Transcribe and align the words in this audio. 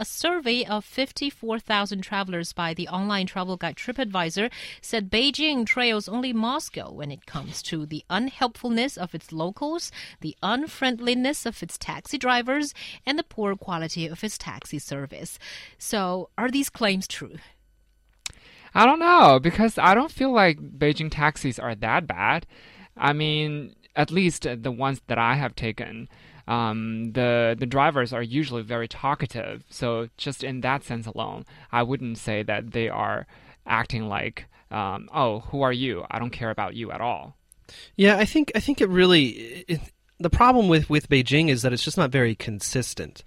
a 0.00 0.04
survey 0.06 0.64
of 0.64 0.82
54,000 0.82 2.00
travelers 2.00 2.54
by 2.54 2.72
the 2.72 2.88
online 2.88 3.26
travel 3.26 3.58
guide 3.58 3.76
TripAdvisor 3.76 4.50
said 4.80 5.10
Beijing 5.10 5.66
trails 5.66 6.08
only 6.08 6.32
Moscow 6.32 6.90
when 6.90 7.10
it 7.10 7.26
comes 7.26 7.62
to 7.64 7.84
the 7.84 8.02
unhelpfulness 8.08 8.96
of 8.96 9.14
its 9.14 9.30
locals, 9.30 9.92
the 10.22 10.34
unfriendliness 10.42 11.44
of 11.44 11.62
its 11.62 11.76
taxi 11.76 12.16
drivers, 12.16 12.72
and 13.04 13.18
the 13.18 13.22
poor 13.22 13.54
quality 13.54 14.06
of 14.06 14.24
its 14.24 14.38
taxi 14.38 14.78
service. 14.78 15.38
So, 15.76 16.30
are 16.38 16.50
these 16.50 16.70
claims 16.70 17.06
true? 17.06 17.36
I 18.74 18.86
don't 18.86 19.00
know 19.00 19.38
because 19.38 19.76
I 19.76 19.94
don't 19.94 20.10
feel 20.10 20.32
like 20.32 20.58
Beijing 20.58 21.10
taxis 21.10 21.58
are 21.58 21.74
that 21.74 22.06
bad. 22.06 22.46
I 22.96 23.12
mean, 23.12 23.74
at 23.94 24.10
least 24.10 24.46
the 24.50 24.72
ones 24.72 25.02
that 25.08 25.18
I 25.18 25.34
have 25.34 25.54
taken. 25.54 26.08
Um, 26.50 27.12
the 27.12 27.54
the 27.56 27.64
drivers 27.64 28.12
are 28.12 28.22
usually 28.22 28.62
very 28.62 28.88
talkative, 28.88 29.62
so 29.70 30.08
just 30.16 30.42
in 30.42 30.62
that 30.62 30.82
sense 30.82 31.06
alone, 31.06 31.44
I 31.70 31.84
wouldn't 31.84 32.18
say 32.18 32.42
that 32.42 32.72
they 32.72 32.88
are 32.88 33.28
acting 33.66 34.08
like, 34.08 34.46
um, 34.72 35.08
"Oh, 35.14 35.40
who 35.50 35.62
are 35.62 35.72
you? 35.72 36.04
I 36.10 36.18
don't 36.18 36.30
care 36.30 36.50
about 36.50 36.74
you 36.74 36.90
at 36.90 37.00
all." 37.00 37.36
Yeah, 37.94 38.18
I 38.18 38.24
think 38.24 38.50
I 38.56 38.58
think 38.58 38.80
it 38.80 38.88
really 38.88 39.28
it, 39.68 39.80
the 40.18 40.28
problem 40.28 40.66
with 40.66 40.90
with 40.90 41.08
Beijing 41.08 41.50
is 41.50 41.62
that 41.62 41.72
it's 41.72 41.84
just 41.84 41.96
not 41.96 42.10
very 42.10 42.34
consistent. 42.34 43.22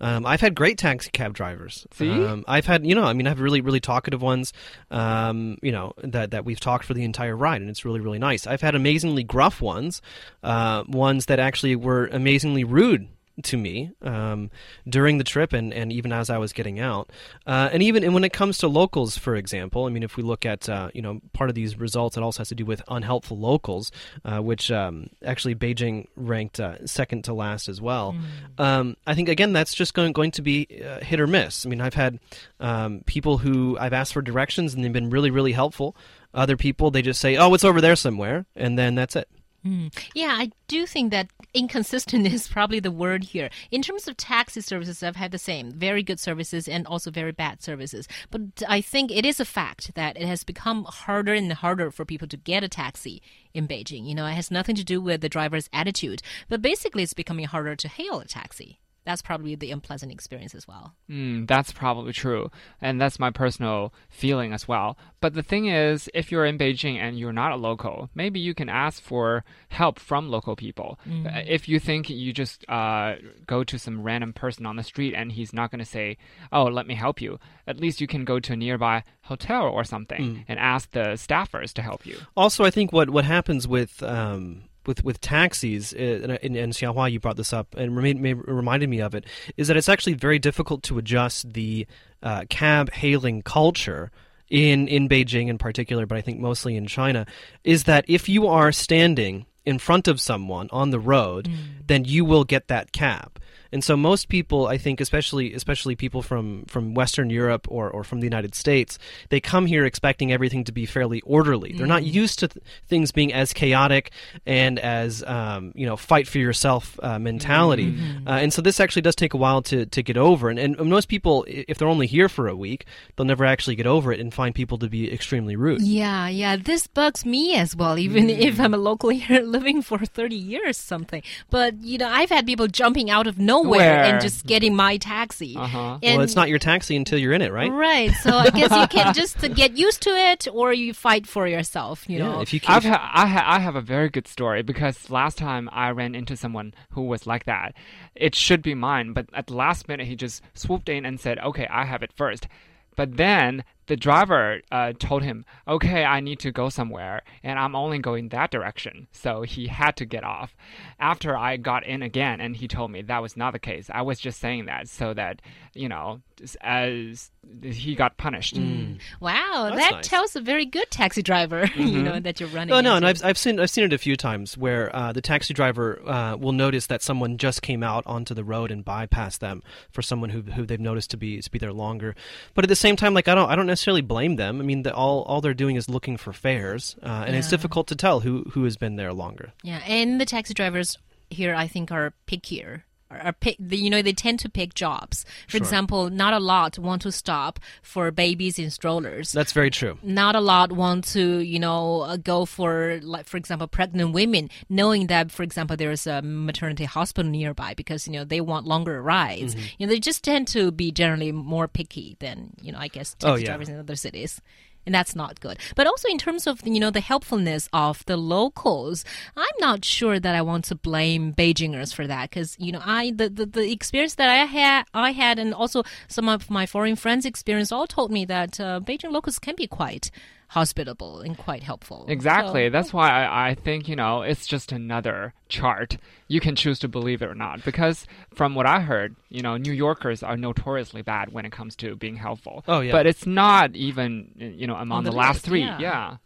Um, 0.00 0.26
I've 0.26 0.40
had 0.40 0.54
great 0.54 0.78
taxi 0.78 1.10
cab 1.10 1.34
drivers. 1.34 1.86
See? 1.92 2.10
Um, 2.10 2.44
I've 2.46 2.66
had, 2.66 2.86
you 2.86 2.94
know, 2.94 3.04
I 3.04 3.12
mean, 3.12 3.26
I 3.26 3.30
have 3.30 3.40
really, 3.40 3.60
really 3.60 3.80
talkative 3.80 4.22
ones, 4.22 4.52
um, 4.90 5.58
you 5.62 5.72
know, 5.72 5.92
that, 5.98 6.30
that 6.30 6.44
we've 6.44 6.60
talked 6.60 6.84
for 6.84 6.94
the 6.94 7.04
entire 7.04 7.36
ride, 7.36 7.60
and 7.60 7.70
it's 7.70 7.84
really, 7.84 8.00
really 8.00 8.18
nice. 8.18 8.46
I've 8.46 8.60
had 8.60 8.74
amazingly 8.74 9.24
gruff 9.24 9.60
ones, 9.60 10.00
uh, 10.42 10.84
ones 10.86 11.26
that 11.26 11.38
actually 11.38 11.76
were 11.76 12.06
amazingly 12.06 12.64
rude 12.64 13.08
to 13.42 13.56
me 13.56 13.90
um, 14.02 14.50
during 14.88 15.18
the 15.18 15.24
trip 15.24 15.52
and, 15.52 15.72
and 15.72 15.92
even 15.92 16.12
as 16.12 16.30
I 16.30 16.38
was 16.38 16.52
getting 16.52 16.80
out. 16.80 17.10
Uh, 17.46 17.68
and 17.72 17.82
even 17.82 18.04
and 18.04 18.14
when 18.14 18.24
it 18.24 18.32
comes 18.32 18.58
to 18.58 18.68
locals, 18.68 19.16
for 19.16 19.36
example, 19.36 19.86
I 19.86 19.90
mean, 19.90 20.02
if 20.02 20.16
we 20.16 20.22
look 20.22 20.44
at 20.44 20.68
uh, 20.68 20.90
you 20.94 21.02
know 21.02 21.20
part 21.32 21.50
of 21.50 21.54
these 21.54 21.78
results, 21.78 22.16
it 22.16 22.22
also 22.22 22.40
has 22.40 22.48
to 22.48 22.54
do 22.54 22.64
with 22.64 22.82
unhelpful 22.88 23.38
locals, 23.38 23.90
uh, 24.24 24.40
which 24.40 24.70
um, 24.70 25.10
actually 25.24 25.54
Beijing 25.54 26.06
ranked 26.16 26.60
uh, 26.60 26.86
second 26.86 27.24
to 27.24 27.32
last 27.32 27.68
as 27.68 27.80
well. 27.80 28.14
Mm. 28.58 28.64
Um, 28.64 28.96
I 29.06 29.14
think 29.14 29.28
again 29.28 29.52
that's 29.52 29.74
just 29.74 29.94
going 29.94 30.12
going 30.12 30.30
to 30.32 30.42
be 30.42 30.66
uh, 30.84 31.00
hit 31.00 31.20
or 31.20 31.26
miss. 31.26 31.64
I 31.64 31.68
mean, 31.68 31.80
I've 31.80 31.94
had 31.94 32.18
um, 32.60 33.02
people 33.06 33.38
who 33.38 33.76
I've 33.78 33.92
asked 33.92 34.12
for 34.12 34.22
directions 34.22 34.74
and 34.74 34.84
they've 34.84 34.92
been 34.92 35.10
really 35.10 35.30
really 35.30 35.52
helpful. 35.52 35.96
Other 36.34 36.56
people 36.56 36.90
they 36.90 37.02
just 37.02 37.20
say, 37.20 37.36
"Oh, 37.36 37.54
it's 37.54 37.64
over 37.64 37.80
there 37.80 37.96
somewhere," 37.96 38.46
and 38.54 38.78
then 38.78 38.94
that's 38.94 39.16
it. 39.16 39.28
Mm. 39.68 39.94
Yeah, 40.14 40.34
I 40.38 40.50
do 40.66 40.86
think 40.86 41.10
that 41.10 41.28
inconsistent 41.52 42.26
is 42.32 42.48
probably 42.48 42.80
the 42.80 42.90
word 42.90 43.24
here. 43.24 43.50
In 43.70 43.82
terms 43.82 44.08
of 44.08 44.16
taxi 44.16 44.62
services, 44.62 45.02
I've 45.02 45.16
had 45.16 45.30
the 45.30 45.38
same 45.38 45.72
very 45.72 46.02
good 46.02 46.18
services 46.18 46.68
and 46.68 46.86
also 46.86 47.10
very 47.10 47.32
bad 47.32 47.62
services. 47.62 48.08
But 48.30 48.40
I 48.66 48.80
think 48.80 49.10
it 49.10 49.26
is 49.26 49.40
a 49.40 49.44
fact 49.44 49.94
that 49.94 50.16
it 50.16 50.26
has 50.26 50.42
become 50.42 50.84
harder 50.84 51.34
and 51.34 51.52
harder 51.52 51.90
for 51.90 52.06
people 52.06 52.28
to 52.28 52.36
get 52.36 52.64
a 52.64 52.68
taxi 52.68 53.20
in 53.52 53.68
Beijing. 53.68 54.06
You 54.06 54.14
know, 54.14 54.26
it 54.26 54.32
has 54.32 54.50
nothing 54.50 54.76
to 54.76 54.84
do 54.84 55.00
with 55.00 55.20
the 55.20 55.28
driver's 55.28 55.68
attitude, 55.72 56.22
but 56.48 56.62
basically 56.62 57.02
it's 57.02 57.14
becoming 57.14 57.44
harder 57.44 57.76
to 57.76 57.88
hail 57.88 58.20
a 58.20 58.24
taxi 58.24 58.80
that's 59.04 59.22
probably 59.22 59.54
the 59.54 59.70
unpleasant 59.70 60.12
experience 60.12 60.54
as 60.54 60.68
well. 60.68 60.94
Mm, 61.10 61.48
that's 61.48 61.72
probably 61.72 62.12
true. 62.12 62.50
And 62.80 63.00
that's 63.00 63.18
my 63.18 63.30
personal 63.30 63.94
feeling 64.10 64.52
as 64.52 64.68
well. 64.68 64.98
But 65.20 65.34
the 65.34 65.42
thing 65.42 65.66
is, 65.66 66.10
if 66.12 66.30
you're 66.30 66.44
in 66.44 66.58
Beijing 66.58 66.96
and 66.96 67.18
you're 67.18 67.32
not 67.32 67.52
a 67.52 67.56
local, 67.56 68.10
maybe 68.14 68.38
you 68.38 68.54
can 68.54 68.68
ask 68.68 69.02
for 69.02 69.44
help 69.70 69.98
from 69.98 70.28
local 70.28 70.56
people. 70.56 70.98
Mm. 71.08 71.48
If 71.48 71.68
you 71.68 71.80
think 71.80 72.10
you 72.10 72.32
just 72.32 72.68
uh, 72.68 73.14
go 73.46 73.64
to 73.64 73.78
some 73.78 74.02
random 74.02 74.32
person 74.34 74.66
on 74.66 74.76
the 74.76 74.82
street 74.82 75.14
and 75.14 75.32
he's 75.32 75.54
not 75.54 75.70
going 75.70 75.78
to 75.78 75.84
say, 75.84 76.18
Oh, 76.52 76.64
let 76.64 76.86
me 76.86 76.94
help 76.94 77.20
you, 77.20 77.38
at 77.66 77.80
least 77.80 78.00
you 78.00 78.06
can 78.06 78.24
go 78.24 78.38
to 78.40 78.52
a 78.52 78.56
nearby 78.56 79.04
hotel 79.22 79.64
or 79.64 79.84
something 79.84 80.20
mm. 80.20 80.44
and 80.48 80.58
ask 80.58 80.90
the 80.90 81.16
staffers 81.16 81.72
to 81.72 81.82
help 81.82 82.04
you. 82.04 82.18
Also, 82.36 82.64
I 82.64 82.70
think 82.70 82.92
what, 82.92 83.10
what 83.10 83.24
happens 83.24 83.66
with. 83.66 84.02
Um 84.02 84.67
with 84.88 85.04
with 85.04 85.20
taxis, 85.20 85.92
uh, 85.92 85.98
and, 85.98 86.32
and, 86.42 86.56
and 86.56 86.72
Xiaohua, 86.72 87.12
you 87.12 87.20
brought 87.20 87.36
this 87.36 87.52
up 87.52 87.76
and 87.76 87.96
reminded 87.96 88.88
me 88.88 89.00
of 89.00 89.14
it, 89.14 89.24
is 89.56 89.68
that 89.68 89.76
it's 89.76 89.88
actually 89.88 90.14
very 90.14 90.40
difficult 90.40 90.82
to 90.84 90.98
adjust 90.98 91.52
the 91.52 91.86
uh, 92.22 92.44
cab 92.50 92.90
hailing 92.90 93.42
culture 93.42 94.10
in 94.50 94.88
in 94.88 95.08
Beijing 95.08 95.48
in 95.48 95.58
particular, 95.58 96.06
but 96.06 96.18
I 96.18 96.22
think 96.22 96.40
mostly 96.40 96.74
in 96.76 96.86
China, 96.86 97.26
is 97.62 97.84
that 97.84 98.04
if 98.08 98.28
you 98.28 98.48
are 98.48 98.72
standing 98.72 99.46
in 99.64 99.78
front 99.78 100.08
of 100.08 100.20
someone 100.20 100.68
on 100.72 100.90
the 100.90 100.98
road, 100.98 101.46
mm. 101.46 101.86
then 101.86 102.04
you 102.04 102.24
will 102.24 102.44
get 102.44 102.68
that 102.68 102.90
cab. 102.90 103.38
And 103.72 103.84
so 103.84 103.96
most 103.96 104.28
people, 104.28 104.66
I 104.66 104.78
think, 104.78 105.00
especially 105.00 105.52
especially 105.54 105.96
people 105.96 106.22
from, 106.22 106.64
from 106.66 106.94
Western 106.94 107.30
Europe 107.30 107.66
or, 107.70 107.90
or 107.90 108.04
from 108.04 108.20
the 108.20 108.26
United 108.26 108.54
States, 108.54 108.98
they 109.28 109.40
come 109.40 109.66
here 109.66 109.84
expecting 109.84 110.32
everything 110.32 110.64
to 110.64 110.72
be 110.72 110.86
fairly 110.86 111.20
orderly. 111.22 111.72
Mm. 111.72 111.78
They're 111.78 111.86
not 111.86 112.02
mm. 112.02 112.12
used 112.12 112.38
to 112.40 112.48
th- 112.48 112.64
things 112.86 113.12
being 113.12 113.32
as 113.32 113.52
chaotic 113.52 114.10
and 114.46 114.78
as 114.78 115.22
um, 115.24 115.72
you 115.74 115.86
know 115.86 115.96
fight 115.96 116.26
for 116.26 116.38
yourself 116.38 116.98
uh, 117.02 117.18
mentality. 117.18 117.92
Mm-hmm. 117.92 118.28
Uh, 118.28 118.38
and 118.38 118.52
so 118.52 118.62
this 118.62 118.80
actually 118.80 119.02
does 119.02 119.14
take 119.14 119.34
a 119.34 119.36
while 119.36 119.62
to, 119.62 119.86
to 119.86 120.02
get 120.02 120.16
over. 120.16 120.48
And, 120.48 120.58
and 120.58 120.78
most 120.88 121.08
people, 121.08 121.44
if 121.48 121.78
they're 121.78 121.88
only 121.88 122.06
here 122.06 122.28
for 122.28 122.48
a 122.48 122.56
week, 122.56 122.86
they'll 123.16 123.26
never 123.26 123.44
actually 123.44 123.76
get 123.76 123.86
over 123.86 124.12
it 124.12 124.20
and 124.20 124.32
find 124.32 124.54
people 124.54 124.78
to 124.78 124.88
be 124.88 125.12
extremely 125.12 125.56
rude. 125.56 125.82
Yeah, 125.82 126.28
yeah, 126.28 126.56
this 126.56 126.86
bugs 126.86 127.24
me 127.24 127.54
as 127.54 127.76
well. 127.76 127.98
Even 127.98 128.28
mm. 128.28 128.38
if 128.38 128.60
I'm 128.60 128.74
a 128.74 128.78
local 128.78 129.08
here 129.18 129.40
living 129.40 129.82
for 129.82 129.98
thirty 129.98 130.36
years, 130.36 130.76
something. 130.76 131.22
But 131.50 131.82
you 131.82 131.98
know, 131.98 132.08
I've 132.08 132.30
had 132.30 132.46
people 132.46 132.66
jumping 132.66 133.10
out 133.10 133.26
of 133.26 133.38
nowhere 133.62 133.78
nowhere 133.78 134.04
and 134.04 134.20
just 134.20 134.46
getting 134.46 134.74
my 134.74 134.96
taxi. 134.96 135.56
Uh-huh. 135.56 135.98
well, 136.02 136.20
it's 136.20 136.36
not 136.36 136.48
your 136.48 136.58
taxi 136.58 136.96
until 136.96 137.18
you're 137.18 137.32
in 137.32 137.42
it, 137.42 137.52
right? 137.52 137.70
Right. 137.70 138.12
So 138.22 138.30
I 138.30 138.50
guess 138.50 138.70
you 138.70 138.86
can 138.88 139.14
just 139.14 139.40
get 139.54 139.76
used 139.76 140.02
to 140.02 140.10
it, 140.10 140.46
or 140.52 140.72
you 140.72 140.94
fight 140.94 141.26
for 141.26 141.46
yourself. 141.46 142.08
You 142.08 142.18
yeah, 142.18 142.24
know, 142.24 142.40
if 142.40 142.52
you 142.52 142.60
can. 142.60 142.74
I've 142.74 142.84
ha- 142.84 143.10
I, 143.14 143.26
ha- 143.26 143.44
I 143.46 143.58
have 143.60 143.76
a 143.76 143.80
very 143.80 144.08
good 144.08 144.26
story 144.26 144.62
because 144.62 145.10
last 145.10 145.38
time 145.38 145.68
I 145.72 145.90
ran 145.90 146.14
into 146.14 146.36
someone 146.36 146.74
who 146.90 147.02
was 147.02 147.26
like 147.26 147.44
that. 147.44 147.74
It 148.14 148.34
should 148.34 148.62
be 148.62 148.74
mine, 148.74 149.12
but 149.12 149.26
at 149.32 149.46
the 149.46 149.54
last 149.54 149.88
minute 149.88 150.06
he 150.06 150.16
just 150.16 150.42
swooped 150.54 150.88
in 150.88 151.04
and 151.04 151.20
said, 151.20 151.38
"Okay, 151.38 151.66
I 151.68 151.84
have 151.84 152.02
it 152.02 152.12
first. 152.12 152.48
But 152.96 153.16
then 153.16 153.64
the 153.88 153.96
driver 153.96 154.60
uh, 154.70 154.92
told 154.98 155.22
him, 155.22 155.44
okay, 155.66 156.04
I 156.04 156.20
need 156.20 156.38
to 156.40 156.52
go 156.52 156.68
somewhere, 156.68 157.22
and 157.42 157.58
I'm 157.58 157.74
only 157.74 157.98
going 157.98 158.28
that 158.28 158.50
direction. 158.50 159.08
So 159.12 159.42
he 159.42 159.66
had 159.66 159.96
to 159.96 160.04
get 160.04 160.24
off. 160.24 160.54
After 161.00 161.36
I 161.36 161.56
got 161.56 161.84
in 161.84 162.02
again, 162.02 162.40
and 162.40 162.54
he 162.54 162.68
told 162.68 162.90
me 162.90 163.02
that 163.02 163.22
was 163.22 163.36
not 163.36 163.52
the 163.52 163.58
case. 163.58 163.90
I 163.92 164.02
was 164.02 164.20
just 164.20 164.40
saying 164.40 164.66
that 164.66 164.88
so 164.88 165.14
that, 165.14 165.42
you 165.74 165.88
know, 165.88 166.20
as 166.60 167.30
he 167.62 167.94
got 167.94 168.16
punished. 168.16 168.56
Mm. 168.56 168.98
Wow, 169.20 169.72
that 169.74 169.92
nice. 169.92 170.08
tells 170.08 170.36
a 170.36 170.40
very 170.40 170.66
good 170.66 170.90
taxi 170.90 171.22
driver, 171.22 171.62
mm-hmm. 171.66 171.80
you 171.82 172.02
know, 172.02 172.20
that 172.20 172.40
you're 172.40 172.48
running. 172.50 172.72
Oh 172.72 172.80
no, 172.80 172.96
into. 172.96 173.06
and 173.06 173.06
I've, 173.06 173.24
I've 173.24 173.38
seen 173.38 173.58
I've 173.58 173.70
seen 173.70 173.84
it 173.84 173.92
a 173.92 173.98
few 173.98 174.16
times 174.16 174.56
where 174.56 174.94
uh, 174.94 175.12
the 175.12 175.20
taxi 175.20 175.54
driver 175.54 176.00
uh, 176.06 176.36
will 176.36 176.52
notice 176.52 176.86
that 176.86 177.02
someone 177.02 177.38
just 177.38 177.62
came 177.62 177.82
out 177.82 178.04
onto 178.06 178.34
the 178.34 178.44
road 178.44 178.70
and 178.70 178.84
bypassed 178.84 179.38
them 179.38 179.62
for 179.90 180.02
someone 180.02 180.30
who 180.30 180.42
who 180.42 180.66
they've 180.66 180.80
noticed 180.80 181.10
to 181.10 181.16
be 181.16 181.40
to 181.40 181.50
be 181.50 181.58
there 181.58 181.72
longer. 181.72 182.14
But 182.54 182.64
at 182.64 182.68
the 182.68 182.76
same 182.76 182.96
time, 182.96 183.14
like 183.14 183.28
I 183.28 183.34
don't 183.34 183.50
I 183.50 183.56
don't 183.56 183.66
necessarily 183.66 183.77
blame 184.02 184.36
them. 184.36 184.60
I 184.60 184.64
mean, 184.64 184.82
the, 184.82 184.94
all 184.94 185.22
all 185.22 185.40
they're 185.40 185.54
doing 185.54 185.76
is 185.76 185.88
looking 185.88 186.16
for 186.16 186.32
fares, 186.32 186.96
uh, 187.02 187.24
and 187.26 187.32
yeah. 187.32 187.38
it's 187.38 187.48
difficult 187.48 187.88
to 187.88 187.96
tell 187.96 188.20
who 188.20 188.44
who 188.52 188.64
has 188.64 188.76
been 188.76 188.96
there 188.96 189.12
longer. 189.12 189.52
Yeah, 189.62 189.80
and 189.86 190.20
the 190.20 190.24
taxi 190.24 190.54
drivers 190.54 190.98
here, 191.30 191.54
I 191.54 191.66
think, 191.66 191.90
are 191.90 192.14
pickier 192.26 192.82
are 193.10 193.32
pick, 193.32 193.56
you 193.58 193.90
know, 193.90 194.02
they 194.02 194.12
tend 194.12 194.38
to 194.40 194.48
pick 194.48 194.74
jobs. 194.74 195.24
For 195.46 195.52
sure. 195.52 195.58
example, 195.58 196.10
not 196.10 196.34
a 196.34 196.38
lot 196.38 196.78
want 196.78 197.02
to 197.02 197.12
stop 197.12 197.58
for 197.82 198.10
babies 198.10 198.58
in 198.58 198.70
strollers. 198.70 199.32
That's 199.32 199.52
very 199.52 199.70
true. 199.70 199.98
Not 200.02 200.36
a 200.36 200.40
lot 200.40 200.72
want 200.72 201.04
to, 201.08 201.38
you 201.38 201.58
know, 201.58 202.02
uh, 202.02 202.16
go 202.16 202.44
for, 202.44 203.00
like, 203.02 203.26
for 203.26 203.36
example, 203.36 203.66
pregnant 203.66 204.12
women, 204.12 204.50
knowing 204.68 205.06
that, 205.06 205.30
for 205.30 205.42
example, 205.42 205.76
there's 205.76 206.06
a 206.06 206.22
maternity 206.22 206.84
hospital 206.84 207.30
nearby 207.30 207.74
because, 207.74 208.06
you 208.06 208.12
know, 208.12 208.24
they 208.24 208.40
want 208.40 208.66
longer 208.66 209.02
rides. 209.02 209.54
Mm 209.54 209.60
-hmm. 209.60 209.70
You 209.78 209.86
know, 209.86 209.94
they 209.94 210.00
just 210.00 210.22
tend 210.22 210.48
to 210.52 210.70
be 210.70 210.90
generally 210.92 211.32
more 211.32 211.68
picky 211.68 212.16
than, 212.18 212.50
you 212.62 212.72
know, 212.72 212.80
I 212.80 212.88
guess 212.88 213.14
taxi 213.14 213.26
oh, 213.26 213.36
yeah. 213.36 213.46
drivers 213.46 213.68
in 213.68 213.78
other 213.78 213.96
cities 213.96 214.40
and 214.88 214.94
that's 214.94 215.14
not 215.14 215.38
good. 215.40 215.58
But 215.76 215.86
also 215.86 216.08
in 216.08 216.16
terms 216.16 216.46
of 216.46 216.66
you 216.66 216.80
know 216.80 216.90
the 216.90 217.00
helpfulness 217.00 217.68
of 217.74 218.04
the 218.06 218.16
locals, 218.16 219.04
I'm 219.36 219.58
not 219.60 219.84
sure 219.84 220.18
that 220.18 220.34
I 220.34 220.40
want 220.40 220.64
to 220.66 220.74
blame 220.74 221.34
Beijingers 221.34 221.94
for 221.94 222.06
that 222.06 222.30
because 222.30 222.56
you 222.58 222.72
know 222.72 222.80
I 222.82 223.12
the, 223.14 223.28
the, 223.28 223.44
the 223.44 223.70
experience 223.70 224.14
that 224.14 224.30
I 224.30 224.46
had 224.46 224.86
I 224.94 225.10
had 225.12 225.38
and 225.38 225.52
also 225.52 225.82
some 226.08 226.26
of 226.26 226.50
my 226.50 226.64
foreign 226.64 226.96
friends' 226.96 227.26
experience 227.26 227.70
all 227.70 227.86
told 227.86 228.10
me 228.10 228.24
that 228.24 228.58
uh, 228.58 228.80
Beijing 228.80 229.12
locals 229.12 229.38
can 229.38 229.54
be 229.56 229.66
quite 229.66 230.10
hospitable 230.48 231.20
and 231.20 231.36
quite 231.36 231.62
helpful. 231.62 232.06
Exactly. 232.08 232.66
So, 232.66 232.70
That's 232.70 232.92
why 232.92 233.10
I, 233.10 233.50
I 233.50 233.54
think, 233.54 233.88
you 233.88 233.96
know, 233.96 234.22
it's 234.22 234.46
just 234.46 234.72
another 234.72 235.34
chart. 235.48 235.98
You 236.26 236.40
can 236.40 236.56
choose 236.56 236.78
to 236.80 236.88
believe 236.88 237.22
it 237.22 237.26
or 237.26 237.34
not. 237.34 237.64
Because 237.64 238.06
from 238.34 238.54
what 238.54 238.66
I 238.66 238.80
heard, 238.80 239.14
you 239.28 239.42
know, 239.42 239.56
New 239.56 239.72
Yorkers 239.72 240.22
are 240.22 240.36
notoriously 240.36 241.02
bad 241.02 241.32
when 241.32 241.44
it 241.44 241.52
comes 241.52 241.76
to 241.76 241.96
being 241.96 242.16
helpful. 242.16 242.64
Oh, 242.66 242.80
yeah. 242.80 242.92
But 242.92 243.06
it's 243.06 243.26
not 243.26 243.76
even, 243.76 244.32
you 244.36 244.66
know, 244.66 244.76
among 244.76 245.04
the, 245.04 245.10
the, 245.10 245.16
last 245.16 245.36
list, 245.36 245.46
three. 245.46 245.60
Yeah. 245.62 245.78
yeah. 245.78 246.16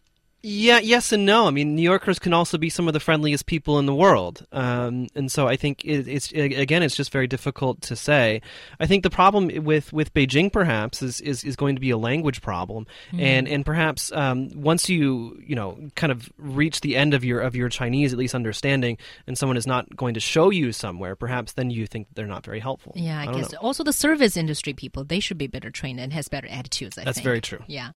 Yeah, 0.45 0.79
yes 0.79 1.13
and 1.13 1.25
no. 1.25 1.47
I 1.47 1.51
mean, 1.51 1.73
New 1.73 1.81
Yorkers 1.81 2.19
can 2.19 2.33
also 2.33 2.57
be 2.57 2.69
some 2.69 2.89
of 2.89 2.93
the 2.93 2.99
friendliest 2.99 3.45
people 3.45 3.79
in 3.79 3.85
the 3.85 3.95
world, 3.95 4.45
um, 4.51 5.07
and 5.15 5.31
so 5.31 5.47
I 5.47 5.55
think 5.55 5.85
it, 5.85 6.05
it's 6.05 6.33
again, 6.33 6.83
it's 6.83 6.97
just 6.97 7.13
very 7.13 7.27
difficult 7.27 7.81
to 7.83 7.95
say. 7.95 8.41
I 8.77 8.85
think 8.85 9.03
the 9.03 9.09
problem 9.09 9.49
with 9.63 9.93
with 9.93 10.13
Beijing 10.13 10.51
perhaps 10.51 11.01
is 11.01 11.21
is, 11.21 11.45
is 11.45 11.55
going 11.55 11.75
to 11.75 11.79
be 11.79 11.91
a 11.91 11.97
language 11.97 12.41
problem, 12.41 12.87
mm. 13.13 13.21
and 13.21 13.47
and 13.47 13.65
perhaps 13.65 14.11
um, 14.11 14.49
once 14.53 14.89
you 14.89 15.41
you 15.45 15.55
know 15.55 15.77
kind 15.95 16.11
of 16.11 16.29
reach 16.37 16.81
the 16.81 16.97
end 16.97 17.13
of 17.13 17.23
your 17.23 17.39
of 17.39 17.55
your 17.55 17.69
Chinese 17.69 18.11
at 18.11 18.19
least 18.19 18.35
understanding, 18.35 18.97
and 19.25 19.37
someone 19.37 19.55
is 19.55 19.65
not 19.65 19.95
going 19.95 20.13
to 20.15 20.19
show 20.19 20.49
you 20.49 20.73
somewhere, 20.73 21.15
perhaps 21.15 21.53
then 21.53 21.69
you 21.69 21.87
think 21.87 22.07
they're 22.15 22.27
not 22.27 22.43
very 22.43 22.59
helpful. 22.59 22.91
Yeah, 22.97 23.17
I, 23.17 23.29
I 23.29 23.33
guess 23.33 23.53
also 23.53 23.85
the 23.85 23.93
service 23.93 24.35
industry 24.35 24.73
people 24.73 25.05
they 25.05 25.21
should 25.21 25.37
be 25.37 25.47
better 25.47 25.71
trained 25.71 26.01
and 26.01 26.11
has 26.11 26.27
better 26.27 26.47
attitudes. 26.49 26.97
I 26.97 27.05
That's 27.05 27.19
think. 27.19 27.23
very 27.23 27.39
true. 27.39 27.63
Yeah. 27.67 27.91